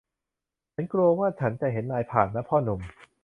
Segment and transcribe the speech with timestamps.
[0.73, 2.79] ฉันกลัวว่าฉันจะเห็นนายผ่านนะ พ่อหนุ่ม